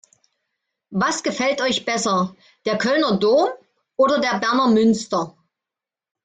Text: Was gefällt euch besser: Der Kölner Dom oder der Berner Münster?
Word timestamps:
Was 0.89 1.21
gefällt 1.21 1.61
euch 1.61 1.85
besser: 1.85 2.35
Der 2.65 2.79
Kölner 2.79 3.19
Dom 3.19 3.49
oder 3.97 4.19
der 4.19 4.39
Berner 4.39 4.67
Münster? 4.69 5.37